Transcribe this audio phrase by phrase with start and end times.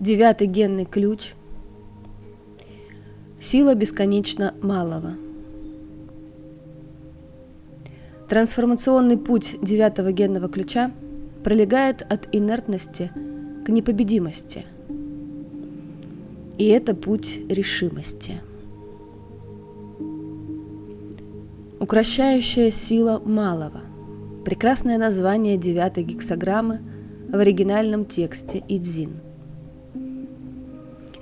[0.00, 1.34] Девятый генный ключ.
[3.40, 5.12] Сила бесконечно малого.
[8.28, 10.90] Трансформационный путь девятого генного ключа
[11.44, 13.12] пролегает от инертности
[13.64, 14.66] к непобедимости.
[16.58, 18.40] И это путь решимости.
[21.78, 23.82] Укращающая сила малого.
[24.44, 26.80] Прекрасное название девятой гексограммы
[27.28, 29.20] в оригинальном тексте Идзин.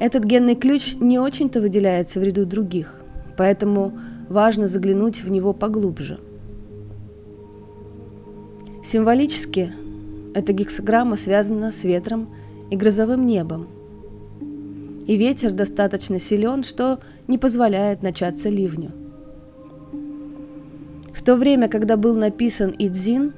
[0.02, 3.01] Этот генный ключ не очень-то выделяется в ряду других,
[3.37, 3.92] поэтому
[4.28, 6.19] важно заглянуть в него поглубже.
[8.83, 9.73] Символически
[10.34, 12.34] эта гексограмма связана с ветром
[12.73, 13.69] и грозовым небом.
[15.06, 18.91] И ветер достаточно силен, что не позволяет начаться ливню–
[21.14, 23.33] в то время, когда был написан Идзин,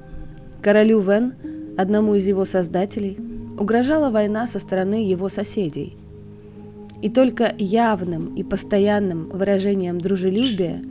[0.63, 1.35] королю Вен,
[1.77, 3.19] одному из его создателей,
[3.59, 5.99] угрожала война со стороны его соседей.
[7.05, 10.83] И только явным и постоянным выражением дружелюбия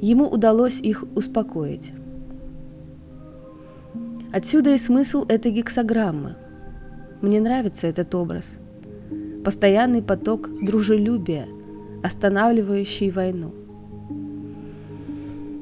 [0.00, 1.92] ему удалось их успокоить.
[4.32, 6.36] Отсюда и смысл этой гексограммы.
[7.20, 8.56] Мне нравится этот образ.
[9.44, 11.46] Постоянный поток дружелюбия,
[12.02, 13.52] останавливающий войну.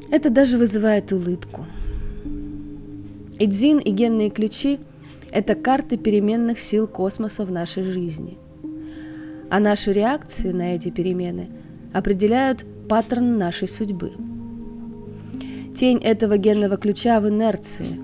[0.08, 1.66] Это даже вызывает улыбку.
[3.40, 4.78] Эдзин и генные ключи–
[5.32, 8.38] это карты переменных сил космоса в нашей жизни.
[9.50, 11.48] А наши реакции на эти перемены
[11.92, 14.12] определяют паттерн нашей судьбы.
[15.74, 18.00] Тень этого генного ключа в инерции.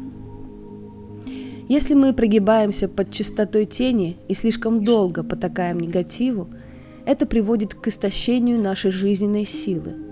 [1.68, 6.48] Если мы прогибаемся под частотой тени и слишком долго потакаем негативу,
[7.06, 9.94] это приводит к истощению нашей жизненной силы–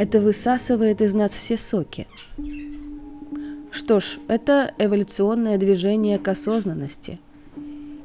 [0.00, 2.06] это высасывает из нас все соки.
[3.70, 7.20] Что ж, это эволюционное движение к осознанности,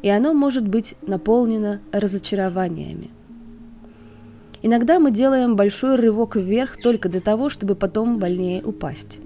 [0.06, 3.10] и оно может быть наполнено разочарованиями.
[4.62, 9.20] Иногда мы делаем большой рывок вверх только для того, чтобы потом больнее упасть.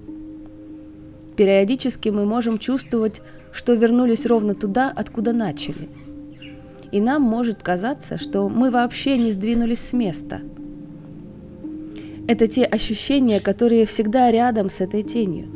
[1.35, 5.89] Периодически мы можем чувствовать, что вернулись ровно туда, откуда начали.
[6.93, 10.39] И нам может казаться, что мы вообще не сдвинулись с места–
[12.29, 15.47] это те ощущения, которые всегда рядом с этой тенью.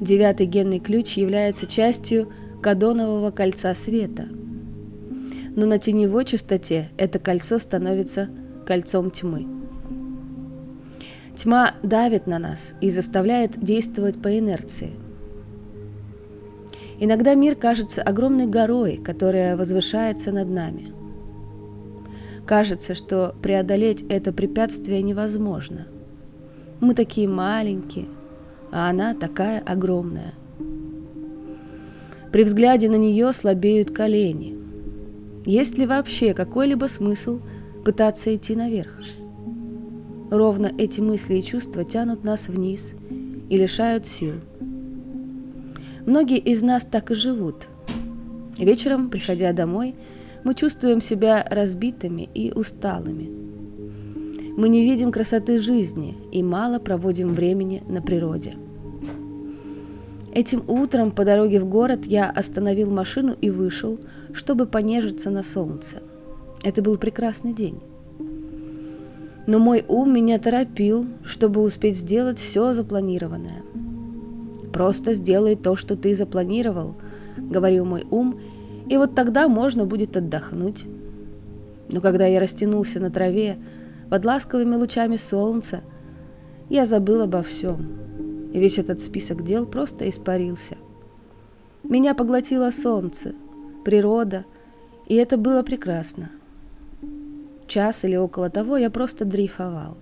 [0.00, 2.28] Девятый генный ключ является частью
[2.66, 4.26] кадонового кольца света.
[5.54, 8.28] Но на теневой частоте это кольцо становится
[8.66, 9.46] кольцом тьмы.
[11.36, 14.90] Тьма давит на нас и заставляет действовать по инерции.
[16.98, 20.92] Иногда мир кажется огромной горой, которая возвышается над нами–
[22.46, 25.88] Кажется, что преодолеть это препятствие невозможно.
[26.78, 28.06] Мы такие маленькие,
[28.70, 30.32] а она такая огромная.
[32.36, 34.58] При взгляде на нее слабеют колени.
[35.46, 37.40] Есть ли вообще какой-либо смысл
[37.82, 39.00] пытаться идти наверх?
[40.30, 42.92] Ровно эти мысли и чувства тянут нас вниз
[43.48, 44.34] и лишают сил.
[46.04, 47.68] Многие из нас так и живут.
[48.58, 49.94] Вечером, приходя домой,
[50.44, 53.30] мы чувствуем себя разбитыми и усталыми.
[54.58, 58.56] Мы не видим красоты жизни и мало проводим времени на природе.
[60.36, 63.98] Этим утром по дороге в город я остановил машину и вышел,
[64.34, 66.02] чтобы понежиться на солнце.
[66.62, 67.80] Это был прекрасный день.
[69.46, 73.62] Но мой ум меня торопил, чтобы успеть сделать все запланированное.
[74.74, 76.96] «Просто сделай то, что ты запланировал»,—
[77.38, 78.38] говорил мой ум,—
[78.90, 80.84] и вот тогда можно будет отдохнуть.
[81.90, 83.56] Но когда я растянулся на траве
[84.10, 85.80] под ласковыми лучами солнца,
[86.68, 87.88] я забыл обо всем.
[88.52, 90.76] И весь этот список дел просто испарился.
[91.82, 93.34] Меня поглотило солнце,
[93.84, 94.44] природа,
[95.06, 96.30] и это было прекрасно.
[97.66, 99.96] Час или около того я просто дрейфовал.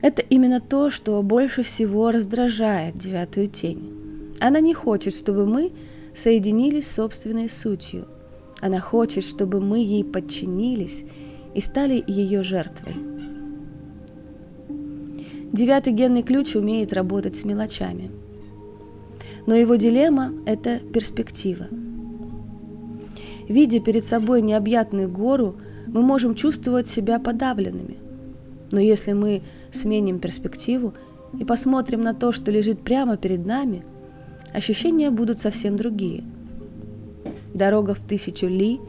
[0.00, 4.34] Это именно то, что больше всего раздражает девятую тень.
[4.38, 5.72] Она не хочет, чтобы мы
[6.14, 8.06] соединились с собственной сутью.
[8.60, 11.04] Она хочет, чтобы мы ей подчинились
[11.54, 12.94] и стали ее жертвой.
[15.54, 18.10] Девятый генный ключ умеет работать с мелочами.
[19.46, 21.68] Но его дилемма– это перспектива.
[23.48, 25.56] Видя перед собой необъятную гору,
[25.86, 27.96] мы можем чувствовать себя подавленными.
[28.70, 29.42] Но если мы
[29.72, 30.92] сменим перспективу
[31.38, 33.84] и посмотрим на то, что лежит прямо перед нами–
[34.54, 36.24] ощущения будут совсем другие.
[37.52, 38.80] Дорога в тысячу ли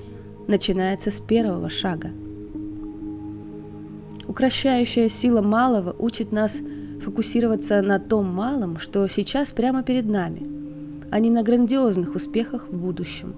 [0.48, 2.10] начинается с первого шага.
[4.36, 6.60] Укращающая сила малого учит нас
[7.02, 10.46] фокусироваться на том малом, что сейчас прямо перед нами,
[11.10, 13.34] а не на грандиозных успехах в будущем.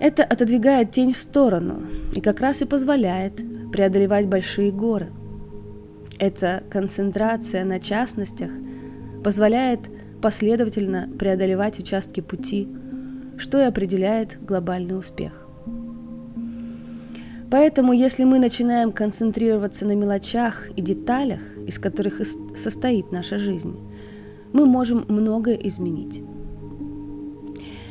[0.00, 1.82] Это отодвигает тень в сторону
[2.14, 3.34] и как раз и позволяет
[3.70, 5.10] преодолевать большие горы.
[6.18, 8.52] Эта концентрация на частностях
[9.22, 9.80] позволяет
[10.22, 12.66] последовательно преодолевать участки пути,
[13.36, 15.43] что и определяет глобальный успех.
[17.54, 22.20] Поэтому, если мы начинаем концентрироваться на мелочах и деталях, из которых
[22.56, 23.78] состоит наша жизнь,
[24.52, 26.20] мы можем многое изменить.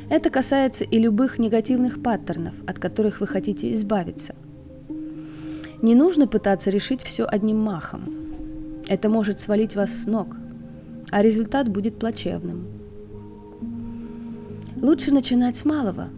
[0.10, 4.36] Это касается и любых негативных паттернов, от которых вы хотите избавиться.
[5.81, 8.13] Не нужно пытаться решить все одним махом.
[8.89, 10.36] Это может свалить вас с ног,
[11.09, 12.68] а результат будет плачевным.
[14.81, 16.09] Лучше начинать с малого.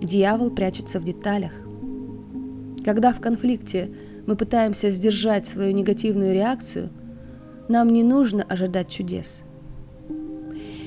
[0.00, 1.52] Дьявол прячется в деталях.
[2.84, 3.90] Когда в конфликте
[4.26, 6.90] мы пытаемся сдержать свою негативную реакцию,
[7.68, 9.42] нам не нужно ожидать чудес.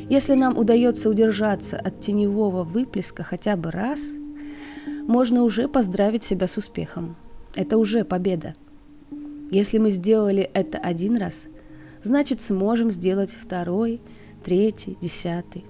[0.10, 4.02] Если нам удается удержаться от теневого выплеска хотя бы раз,
[5.08, 7.16] можно уже поздравить себя с успехом.
[7.56, 8.56] Это уже победа.
[9.52, 11.48] Если мы сделали это один раз,
[12.04, 14.02] значит сможем сделать второй,
[14.44, 15.66] третий, десятый.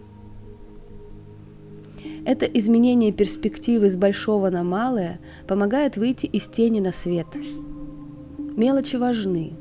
[2.25, 7.27] Это изменение перспективы с большого на малое помогает выйти из тени на свет.
[8.57, 9.53] Мелочи важны.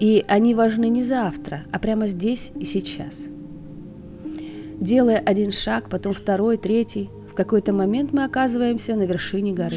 [0.00, 3.26] И они важны не завтра, а прямо здесь и сейчас.
[4.80, 9.76] Делая один шаг, потом второй, третий, в какой-то момент мы оказываемся на вершине горы.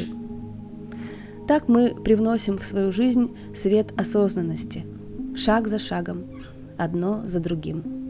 [1.46, 4.84] Так мы привносим в свою жизнь свет осознанности,
[5.36, 6.24] шаг за шагом,
[6.76, 8.03] одно за другим.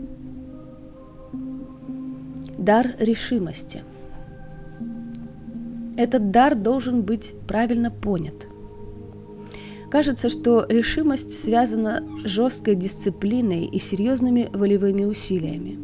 [2.64, 3.82] Дар решимости.
[5.98, 8.46] Этот дар должен быть правильно понят.
[9.90, 15.78] Кажется, что решимость связана с жесткой дисциплиной и серьезными волевыми усилиями.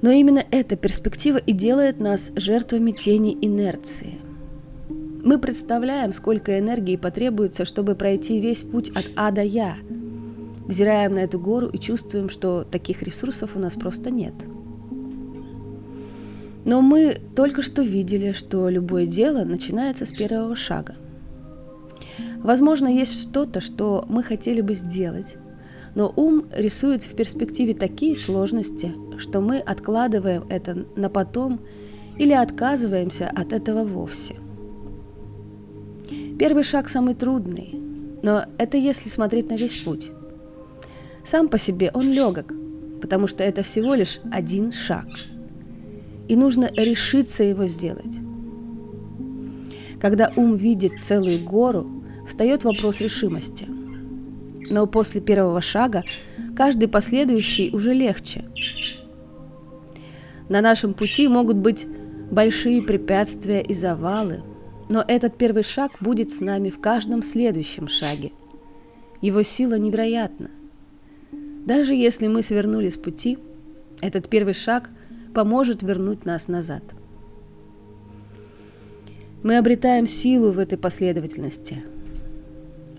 [0.00, 4.14] Но именно эта перспектива и делает нас жертвами тени инерции.
[4.88, 9.76] Мы представляем, сколько энергии потребуется, чтобы пройти весь путь от А до Я.
[10.66, 14.32] Взираем на эту гору и чувствуем, что таких ресурсов у нас просто нет–
[16.66, 20.96] но мы только что видели, что любое дело начинается с первого шага.
[22.38, 25.36] Возможно, есть что-то, что мы хотели бы сделать,
[25.94, 31.60] но ум рисует в перспективе такие сложности, что мы откладываем это на потом
[32.18, 34.34] или отказываемся от этого вовсе.
[36.36, 37.80] Первый шаг самый трудный,
[38.24, 40.10] но это если смотреть на весь путь.
[41.24, 42.52] Сам по себе он легок,
[43.00, 45.06] потому что это всего лишь один шаг–
[46.28, 48.18] и нужно решиться его сделать.
[50.00, 53.66] Когда ум видит целую гору, встает вопрос решимости.
[54.70, 56.04] Но после первого шага
[56.56, 58.44] каждый последующий уже легче.
[60.48, 61.86] На нашем пути могут быть
[62.30, 64.42] большие препятствия и завалы,
[64.88, 68.32] но этот первый шаг будет с нами в каждом следующем шаге.
[69.20, 70.50] Его сила невероятна.
[71.64, 73.38] Даже если мы свернули с пути,
[74.00, 74.90] этот первый шаг
[75.36, 76.82] поможет вернуть нас назад.
[79.42, 81.82] Мы обретаем силу в этой последовательности.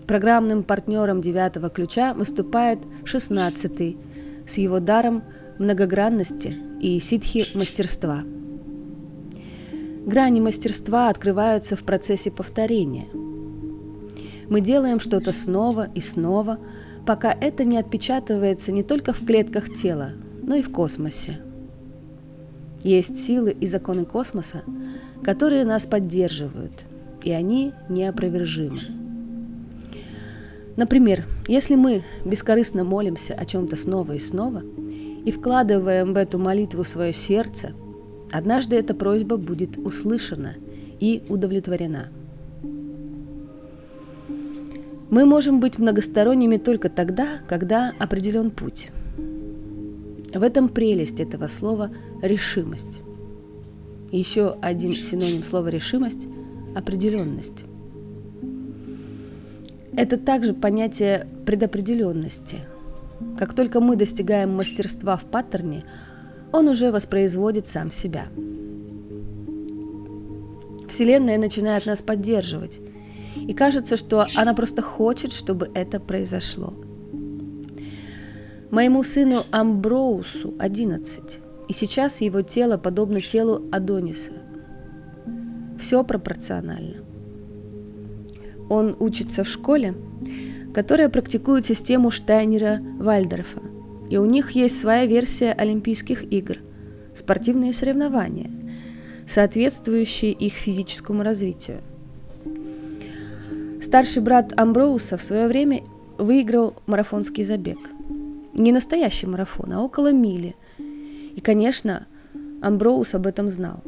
[0.06, 3.96] Программным партнером девятого ключа выступает шестнадцатый
[4.46, 5.24] с его даром
[5.58, 8.22] многогранности и ситхи мастерства.
[10.06, 13.08] Грани мастерства открываются в процессе повторения.
[14.48, 16.60] Мы делаем что-то снова и снова,
[17.04, 21.40] пока это не отпечатывается не только в клетках тела, но и в космосе.
[22.82, 24.62] Есть силы и законы космоса,
[25.22, 26.84] которые нас поддерживают,
[27.22, 28.78] и они неопровержимы.
[30.76, 34.62] Например, если мы бескорыстно молимся о чем-то снова и снова
[35.24, 37.72] и вкладываем в эту молитву свое сердце,
[38.30, 40.54] однажды эта просьба будет услышана
[41.00, 42.10] и удовлетворена.
[45.10, 48.90] Мы можем быть многосторонними только тогда, когда определен путь.
[50.32, 51.90] В этом прелесть этого слова
[52.22, 53.00] «решимость».
[54.10, 56.28] Еще один синоним слова «решимость»–
[56.74, 57.64] определенность.
[59.96, 62.58] Это также понятие предопределенности.
[63.38, 65.84] Как только мы достигаем мастерства в паттерне,
[66.52, 68.26] он уже воспроизводит сам себя.
[70.88, 72.80] Вселенная начинает нас поддерживать,
[73.34, 76.74] и кажется, что она просто хочет, чтобы это произошло–
[78.70, 84.32] Моему сыну Амброусу 11, и сейчас его тело подобно телу Адониса.
[85.80, 86.96] Все пропорционально.
[88.68, 89.94] Он учится в школе,
[90.74, 93.62] которая практикует систему Штайнера Вальдорфа,
[94.10, 96.58] И у них есть своя версия Олимпийских игр–
[97.18, 98.50] спортивные соревнования,
[99.26, 101.80] соответствующие их физическому развитию.
[103.82, 105.82] Старший брат Амброуса в свое время
[106.16, 107.78] выиграл марафонский забег.
[108.58, 110.56] Не настоящий марафон, а около мили.
[111.36, 112.08] И, конечно,
[112.60, 113.84] Амброуз об этом знал.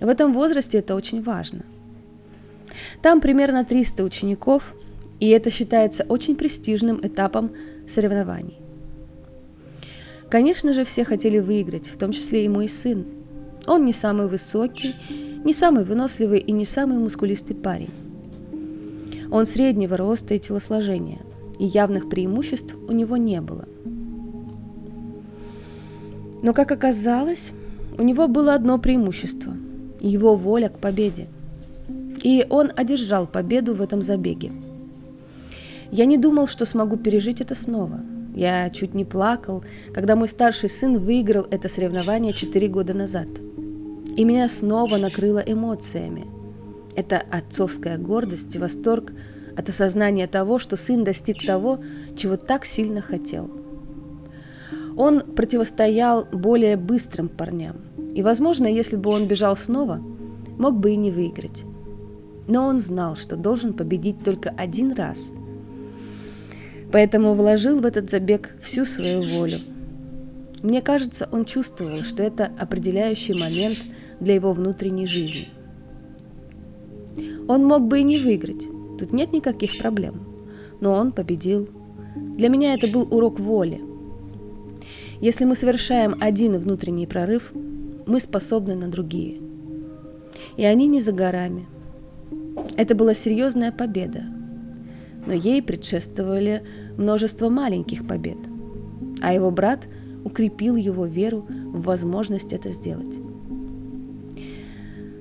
[0.00, 1.64] В этом возрасте это очень важно.
[3.00, 4.74] Там примерно 300 учеников,
[5.20, 7.52] и это считается очень престижным этапом
[7.88, 8.58] соревнований.
[10.28, 13.06] Конечно же, все хотели выиграть, в том числе и мой сын.
[13.68, 14.96] Он не самый высокий,
[15.44, 17.90] не самый выносливый и не самый мускулистый парень.
[19.30, 21.20] Он среднего роста и телосложения,
[21.58, 23.64] и явных преимуществ у него не было.
[26.42, 27.52] Но, как оказалось,
[27.98, 29.54] у него было одно преимущество–
[30.00, 31.26] его воля к победе.
[32.22, 34.52] И он одержал победу в этом забеге.
[35.90, 38.00] Я не думал, что смогу пережить это снова–
[38.38, 43.26] я чуть не плакал, когда мой старший сын выиграл это соревнование 4 года назад.
[44.14, 46.24] И меня снова накрыло эмоциями.
[46.94, 49.12] Это отцовская гордость и восторг
[49.58, 51.80] от осознания того, что сын достиг того,
[52.16, 53.50] чего так сильно хотел.
[54.96, 57.76] Он противостоял более быстрым парням.
[58.14, 60.00] И, возможно, если бы он бежал снова,
[60.58, 61.64] мог бы и не выиграть.
[62.46, 65.30] Но он знал, что должен победить только один раз–
[66.92, 69.58] поэтому вложил в этот забег всю свою волю.
[70.62, 73.76] Мне кажется, он чувствовал, что это определяющий момент
[74.20, 75.48] для его внутренней жизни.
[77.46, 78.64] Он мог бы и не выиграть,
[78.98, 80.20] тут нет никаких проблем,
[80.80, 81.68] но он победил.
[82.16, 83.80] Для меня это был урок воли.
[85.20, 87.52] Если мы совершаем один внутренний прорыв,
[88.06, 89.38] мы способны на другие.
[90.56, 91.66] И они не за горами.
[92.76, 94.22] Это была серьезная победа,
[95.26, 96.62] но ей предшествовали
[96.96, 98.38] множество маленьких побед,
[99.20, 99.86] а его брат
[100.24, 103.18] укрепил его веру в возможность это сделать.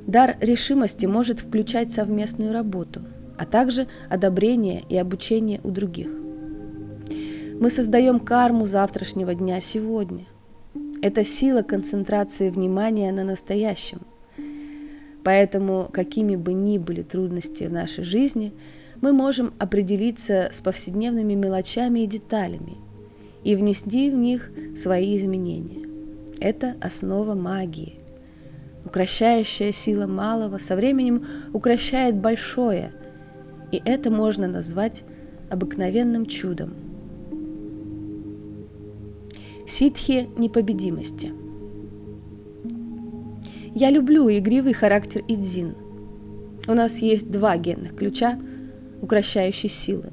[0.07, 3.01] Дар решимости может включать совместную работу,
[3.37, 6.09] а также одобрение и обучение у других.
[7.59, 10.25] Мы создаем карму завтрашнего дня сегодня.
[11.01, 14.01] Это сила концентрации внимания на настоящем.
[15.23, 18.53] Поэтому, какими бы ни были трудности в нашей жизни–
[19.01, 22.77] мы можем определиться с повседневными мелочами и деталями
[23.43, 25.87] и внести в них свои изменения.
[26.39, 27.99] Это основа магии.
[28.85, 32.93] Укращающая сила малого со временем укращает большое,
[33.71, 35.03] и это можно назвать
[35.49, 36.73] обыкновенным чудом.
[39.65, 41.33] Ситхи непобедимости.
[43.73, 45.75] Я люблю игривый характер Идзин.
[46.67, 48.39] У нас есть два генных ключа–
[49.01, 50.11] укращающей силы.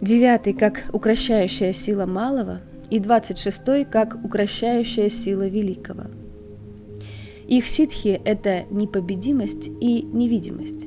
[0.00, 6.04] Девятый как укращающая сила малого и двадцать шестой как укращающая сила великого.
[7.46, 10.86] Их ситхи– это непобедимость и невидимость.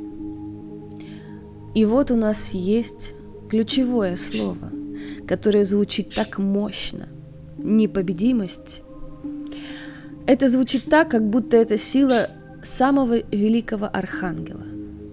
[1.74, 3.14] И вот у нас есть
[3.50, 4.72] ключевое слово,
[5.28, 7.10] которое звучит так мощно.
[7.58, 8.82] Непобедимость.
[10.26, 12.30] Это звучит так, как будто это сила
[12.64, 14.64] самого великого архангела.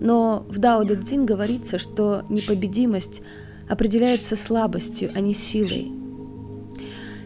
[0.00, 3.23] Но в Дао Дэ Цзин говорится, что непобедимость
[3.69, 5.93] определяется слабостью, а не силой.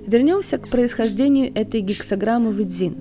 [0.06, 2.96] Вернемся к происхождению этой гексограммы в Идзин,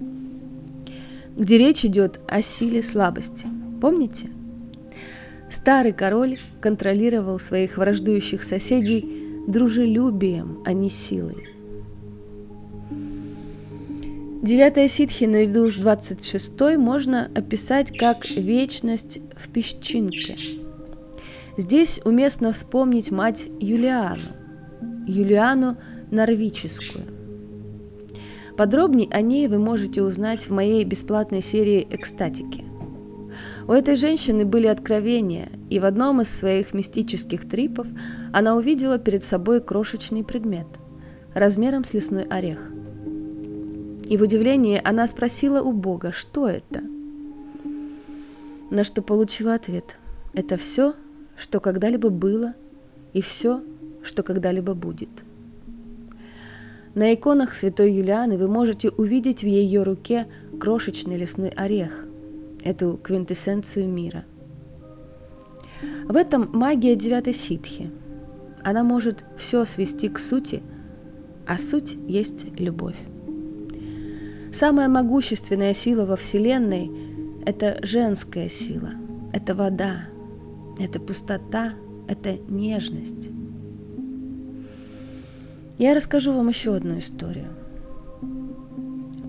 [1.36, 3.48] где речь идет о силе слабости.
[3.82, 4.30] Помните?
[5.54, 11.48] Старый король контролировал своих враждующих соседей дружелюбием, а не силой.
[14.42, 20.38] Девятая ситхи наряду с двадцать шестой можно описать как вечность в песчинке.
[21.56, 24.18] Здесь уместно вспомнить мать Юлиану,
[25.08, 25.78] Юлиану
[26.10, 27.06] Норвическую.
[28.58, 32.73] Подробней о ней вы можете узнать в моей бесплатной серии «Экстатики».
[33.68, 37.88] У этой женщины были откровения, и в одном из своих мистических трипов
[38.34, 40.68] она увидела перед собой крошечный предмет
[41.34, 42.60] размером с лесной орех–
[44.06, 46.84] и в удивлении она спросила у Бога, что это?
[48.70, 49.98] На что получила ответ.
[50.34, 50.94] Это все,
[51.38, 52.54] что когда-либо было,
[53.14, 53.64] и все,
[54.04, 55.10] что когда-либо будет.
[56.96, 60.28] На иконах святой Юлианы вы можете увидеть в ее руке
[60.60, 62.06] крошечный лесной орех,
[62.64, 64.26] эту квинтэссенцию мира.
[66.06, 67.92] В этом магия девятой ситхи.
[68.64, 70.64] Она может все свести к сути,
[71.46, 72.98] а суть есть любовь.
[74.54, 76.92] Самая могущественная сила во Вселенной–
[77.46, 78.92] это женская сила,
[79.34, 80.06] это вода,
[80.80, 81.74] это пустота,
[82.08, 83.30] это нежность.
[85.78, 87.63] Я расскажу вам еще одну историю.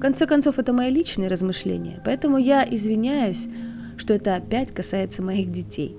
[0.04, 3.48] Конце концов, это мои личные размышления, поэтому я извиняюсь,
[3.96, 5.96] что это опять касается моих детей.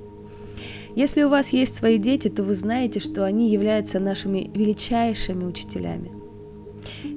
[0.95, 6.11] Если у вас есть свои дети, то вы знаете, что они являются нашими величайшими учителями.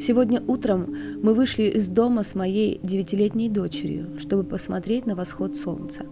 [0.01, 6.07] Сегодня утром мы вышли из дома с моей девятилетней дочерью, чтобы посмотреть на восход солнца.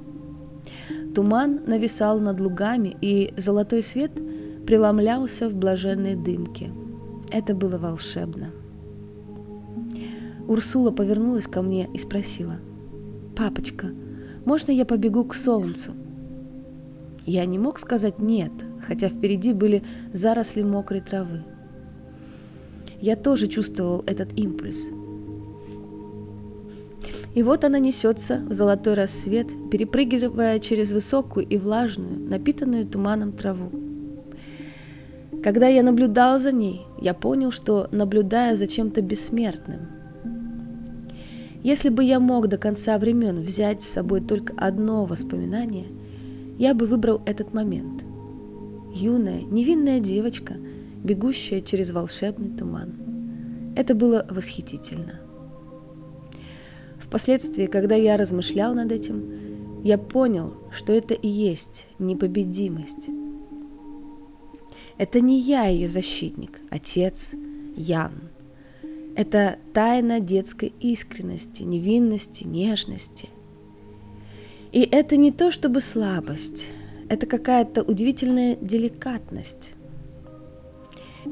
[1.14, 4.12] Туман нависал над лугами, и золотой свет
[4.66, 6.70] преломлялся в блаженной дымке.
[7.32, 8.50] Это было волшебно.
[10.48, 12.58] Урсула повернулась ко мне и спросила,
[13.36, 13.88] «Папочка,
[14.44, 15.92] можно я побегу к солнцу?»
[17.26, 18.52] Я не мог сказать «нет»,
[18.86, 21.42] хотя впереди были заросли мокрой травы.
[23.00, 24.88] Я тоже чувствовал этот импульс.
[27.34, 33.70] И вот она несется в золотой рассвет, перепрыгивая через высокую и влажную, напитанную туманом траву.
[35.42, 39.95] Когда я наблюдал за ней, я понял, что наблюдаю за чем-то бессмертным.
[41.66, 45.86] Если бы я мог до конца времен взять с собой только одно воспоминание,
[46.58, 48.04] я бы выбрал этот момент.
[48.94, 50.54] Юная, невинная девочка,
[51.02, 52.94] бегущая через волшебный туман.
[53.74, 55.18] Это было восхитительно.
[57.00, 63.08] Впоследствии, когда я размышлял над этим, я понял, что это и есть непобедимость.
[64.98, 67.32] Это не я ее защитник, отец,
[67.74, 68.12] Ян.
[69.16, 73.30] Это тайна детской искренности, невинности, нежности.
[74.72, 76.68] И это не то чтобы слабость,
[77.08, 79.72] это какая-то удивительная деликатность.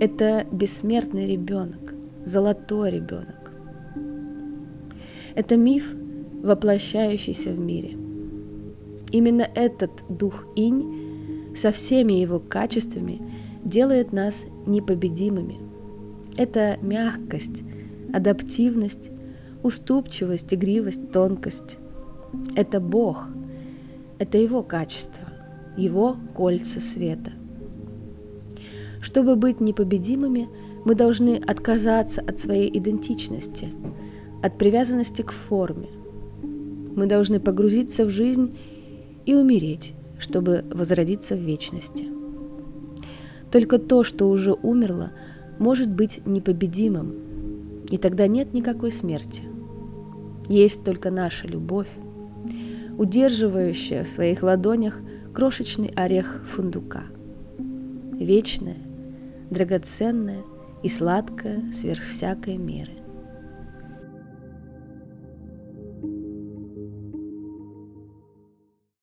[0.00, 3.52] Это бессмертный ребенок, золотой ребенок.
[5.34, 5.94] Это миф,
[6.42, 7.98] воплощающийся в мире.
[9.12, 13.20] Именно этот дух инь со всеми его качествами
[13.62, 15.58] делает нас непобедимыми.
[16.36, 17.62] Это мягкость,
[18.14, 19.11] адаптивность,
[19.62, 21.78] уступчивость, игривость, тонкость.
[22.54, 23.26] Это Бог.
[24.19, 25.25] Это Его качество,
[25.76, 27.32] Его кольца света–
[29.04, 30.49] чтобы быть непобедимыми,
[30.86, 33.69] мы должны отказаться от своей идентичности,
[34.43, 35.88] от привязанности к форме.
[36.97, 38.56] Мы должны погрузиться в жизнь
[39.26, 42.06] и умереть, чтобы возродиться в вечности.
[43.52, 45.12] Только то, что уже умерло,
[45.58, 47.12] может быть непобедимым,
[47.90, 49.42] и тогда нет никакой смерти.
[50.49, 51.88] Есть только наша любовь,
[52.97, 55.00] удерживающая в своих ладонях
[55.32, 57.04] крошечный орех фундука.
[57.58, 58.78] Вечная,
[59.50, 60.42] драгоценное
[60.82, 62.92] и сладкое сверх всякой меры.